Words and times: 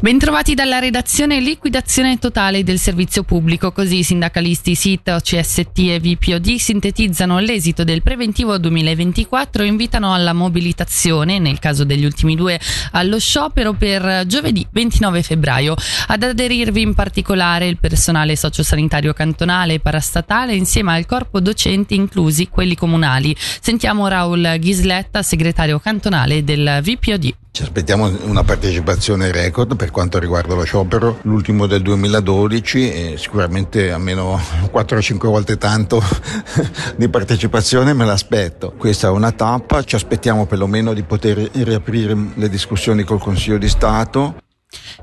Bentrovati 0.00 0.54
dalla 0.54 0.78
redazione 0.78 1.40
Liquidazione 1.40 2.18
totale 2.18 2.62
del 2.62 2.78
servizio 2.78 3.24
pubblico, 3.24 3.72
così 3.72 3.98
i 3.98 4.02
sindacalisti 4.04 4.76
SIT, 4.76 5.08
OCST 5.08 5.76
e 5.76 5.98
VPOD 5.98 6.54
sintetizzano 6.54 7.40
l'esito 7.40 7.82
del 7.82 8.00
preventivo 8.00 8.58
2024 8.58 9.64
e 9.64 9.66
invitano 9.66 10.14
alla 10.14 10.32
mobilitazione, 10.32 11.40
nel 11.40 11.58
caso 11.58 11.82
degli 11.82 12.04
ultimi 12.04 12.36
due 12.36 12.60
allo 12.92 13.18
sciopero 13.18 13.72
per 13.72 14.24
giovedì 14.26 14.64
29 14.70 15.22
febbraio. 15.24 15.74
Ad 16.06 16.22
aderirvi 16.22 16.80
in 16.80 16.94
particolare 16.94 17.66
il 17.66 17.78
personale 17.78 18.36
sociosanitario 18.36 19.12
cantonale 19.12 19.74
e 19.74 19.80
parastatale 19.80 20.54
insieme 20.54 20.94
al 20.94 21.06
corpo 21.06 21.40
docenti 21.40 21.96
inclusi 21.96 22.46
quelli 22.46 22.76
comunali. 22.76 23.34
Sentiamo 23.36 24.06
Raul 24.06 24.58
Ghisletta, 24.60 25.24
segretario 25.24 25.80
cantonale 25.80 26.44
del 26.44 26.78
VPOD. 26.84 27.34
Ci 27.58 27.64
aspettiamo 27.64 28.08
una 28.22 28.44
partecipazione 28.44 29.32
record 29.32 29.74
per 29.74 29.90
quanto 29.90 30.20
riguarda 30.20 30.54
lo 30.54 30.62
sciopero, 30.62 31.18
l'ultimo 31.22 31.66
del 31.66 31.82
2012 31.82 32.92
e 32.92 33.14
sicuramente 33.18 33.90
almeno 33.90 34.40
4-5 34.72 35.26
volte 35.26 35.58
tanto 35.58 36.00
di 36.94 37.08
partecipazione 37.08 37.94
me 37.94 38.04
l'aspetto. 38.04 38.74
Questa 38.78 39.08
è 39.08 39.10
una 39.10 39.32
tappa, 39.32 39.82
ci 39.82 39.96
aspettiamo 39.96 40.46
perlomeno 40.46 40.92
di 40.92 41.02
poter 41.02 41.50
riaprire 41.52 42.16
le 42.32 42.48
discussioni 42.48 43.02
col 43.02 43.18
Consiglio 43.18 43.58
di 43.58 43.68
Stato 43.68 44.36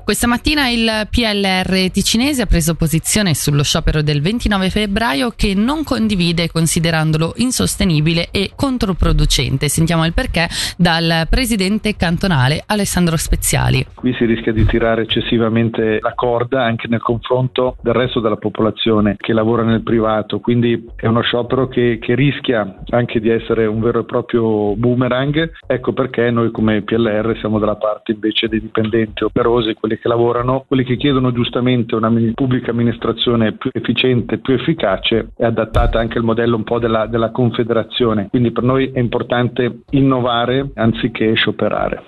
questa 0.06 0.28
mattina 0.28 0.68
il 0.68 1.08
PLR 1.10 1.90
ticinese 1.90 2.42
ha 2.42 2.46
preso 2.46 2.76
posizione 2.76 3.34
sullo 3.34 3.64
sciopero 3.64 4.02
del 4.02 4.20
29 4.20 4.70
febbraio 4.70 5.32
che 5.34 5.52
non 5.56 5.82
condivide 5.82 6.48
considerandolo 6.48 7.32
insostenibile 7.38 8.28
e 8.30 8.52
controproducente. 8.54 9.68
Sentiamo 9.68 10.06
il 10.06 10.14
perché 10.14 10.46
dal 10.78 11.26
presidente 11.28 11.96
cantonale 11.96 12.62
Alessandro 12.66 13.16
Speziali. 13.16 13.84
Qui 13.94 14.14
si 14.14 14.26
rischia 14.26 14.52
di 14.52 14.64
tirare 14.64 15.02
eccessivamente 15.02 15.98
la 16.00 16.14
corda 16.14 16.62
anche 16.62 16.86
nel 16.86 17.02
confronto 17.02 17.76
del 17.82 17.94
resto 17.94 18.20
della 18.20 18.36
popolazione 18.36 19.16
che 19.18 19.32
lavora 19.32 19.64
nel 19.64 19.82
privato, 19.82 20.38
quindi 20.38 20.86
è 20.94 21.08
uno 21.08 21.22
sciopero 21.22 21.66
che, 21.66 21.98
che 22.00 22.14
rischia 22.14 22.76
anche 22.90 23.18
di 23.18 23.30
essere 23.30 23.66
un 23.66 23.80
vero 23.80 24.02
e 24.02 24.04
proprio 24.04 24.76
boomerang. 24.76 25.50
Ecco 25.66 25.92
perché 25.92 26.30
noi 26.30 26.52
come 26.52 26.82
PLR 26.82 27.36
siamo 27.40 27.58
dalla 27.58 27.74
parte 27.74 28.12
invece 28.12 28.46
dei 28.46 28.60
dipendenti 28.60 29.24
operosi, 29.24 29.74
quelli 29.74 29.94
che 29.98 30.08
lavorano, 30.08 30.64
quelli 30.66 30.84
che 30.84 30.96
chiedono 30.96 31.32
giustamente 31.32 31.94
una 31.94 32.12
pubblica 32.34 32.70
amministrazione 32.70 33.52
più 33.52 33.70
efficiente, 33.72 34.38
più 34.38 34.54
efficace 34.54 35.28
e 35.36 35.44
adattata 35.44 35.98
anche 35.98 36.18
al 36.18 36.24
modello 36.24 36.56
un 36.56 36.64
po' 36.64 36.78
della, 36.78 37.06
della 37.06 37.30
confederazione. 37.30 38.28
Quindi 38.28 38.52
per 38.52 38.62
noi 38.62 38.90
è 38.92 38.98
importante 38.98 39.80
innovare 39.90 40.70
anziché 40.74 41.34
scioperare. 41.34 42.02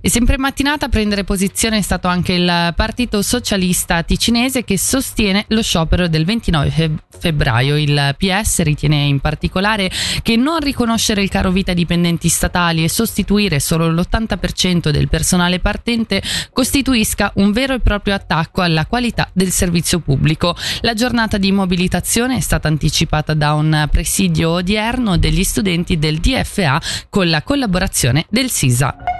E 0.00 0.08
sempre 0.08 0.36
in 0.36 0.40
mattinata 0.40 0.86
a 0.86 0.88
prendere 0.88 1.24
posizione 1.24 1.78
è 1.78 1.82
stato 1.82 2.06
anche 2.06 2.32
il 2.32 2.72
Partito 2.76 3.22
Socialista 3.22 4.04
Ticinese 4.04 4.62
che 4.62 4.78
sostiene 4.78 5.46
lo 5.48 5.62
sciopero 5.62 6.06
del 6.06 6.24
29 6.24 7.05
febbraio. 7.26 7.76
Il 7.76 8.14
PS 8.16 8.62
ritiene 8.62 9.04
in 9.04 9.18
particolare 9.18 9.90
che 10.22 10.36
non 10.36 10.60
riconoscere 10.60 11.22
il 11.22 11.28
caro 11.28 11.50
vita 11.50 11.70
ai 11.70 11.76
dipendenti 11.76 12.28
statali 12.28 12.84
e 12.84 12.88
sostituire 12.88 13.58
solo 13.58 13.90
l'80% 13.90 14.90
del 14.90 15.08
personale 15.08 15.58
partente 15.58 16.22
costituisca 16.52 17.32
un 17.36 17.50
vero 17.50 17.74
e 17.74 17.80
proprio 17.80 18.14
attacco 18.14 18.62
alla 18.62 18.86
qualità 18.86 19.28
del 19.32 19.50
servizio 19.50 19.98
pubblico. 19.98 20.54
La 20.82 20.94
giornata 20.94 21.36
di 21.36 21.50
mobilitazione 21.50 22.36
è 22.36 22.40
stata 22.40 22.68
anticipata 22.68 23.34
da 23.34 23.54
un 23.54 23.88
presidio 23.90 24.50
odierno 24.50 25.16
degli 25.18 25.42
studenti 25.42 25.98
del 25.98 26.18
DFA 26.18 26.80
con 27.08 27.28
la 27.28 27.42
collaborazione 27.42 28.26
del 28.28 28.50
SISA. 28.50 29.15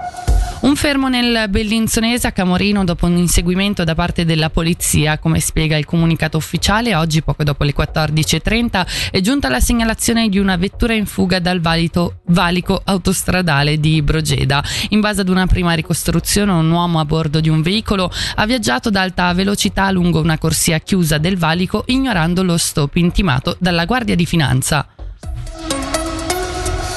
Un 0.59 0.75
fermo 0.75 1.07
nel 1.07 1.49
Bellinzonese 1.49 2.25
a 2.25 2.31
Camorino 2.31 2.83
dopo 2.83 3.05
un 3.05 3.15
inseguimento 3.15 3.83
da 3.83 3.93
parte 3.93 4.25
della 4.25 4.49
polizia, 4.49 5.19
come 5.19 5.39
spiega 5.39 5.77
il 5.77 5.85
comunicato 5.85 6.35
ufficiale, 6.37 6.95
oggi 6.95 7.21
poco 7.21 7.43
dopo 7.43 7.63
le 7.63 7.75
14.30 7.75 9.11
è 9.11 9.19
giunta 9.21 9.49
la 9.49 9.59
segnalazione 9.59 10.29
di 10.29 10.39
una 10.39 10.55
vettura 10.55 10.93
in 10.93 11.05
fuga 11.05 11.39
dal 11.39 11.61
valito, 11.61 12.21
valico 12.27 12.81
autostradale 12.83 13.79
di 13.79 14.01
Brogeda. 14.01 14.63
In 14.89 14.99
base 14.99 15.21
ad 15.21 15.29
una 15.29 15.45
prima 15.45 15.73
ricostruzione 15.73 16.51
un 16.51 16.71
uomo 16.71 16.99
a 16.99 17.05
bordo 17.05 17.39
di 17.39 17.49
un 17.49 17.61
veicolo 17.61 18.11
ha 18.35 18.45
viaggiato 18.47 18.87
ad 18.87 18.95
alta 18.95 19.31
velocità 19.33 19.91
lungo 19.91 20.19
una 20.19 20.39
corsia 20.39 20.79
chiusa 20.79 21.19
del 21.19 21.37
valico 21.37 21.83
ignorando 21.85 22.41
lo 22.41 22.57
stop 22.57 22.95
intimato 22.95 23.55
dalla 23.59 23.85
Guardia 23.85 24.15
di 24.15 24.25
Finanza. 24.25 24.87